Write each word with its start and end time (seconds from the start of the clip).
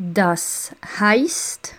Das 0.00 0.70
heißt, 1.00 1.74